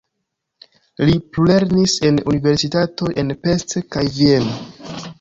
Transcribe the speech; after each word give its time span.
Li 1.09 1.17
plulernis 1.35 1.95
en 2.11 2.19
universitatoj 2.33 3.13
en 3.25 3.33
Pest 3.45 3.81
kaj 3.95 4.09
Vieno. 4.21 4.61